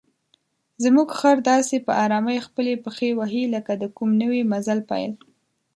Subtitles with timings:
[0.83, 5.11] زموږ خر داسې په آرامۍ خپلې پښې وهي لکه د کوم نوي مزل پیل.